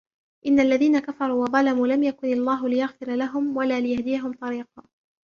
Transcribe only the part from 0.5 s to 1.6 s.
الذين كفروا